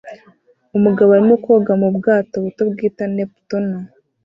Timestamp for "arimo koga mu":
1.13-1.89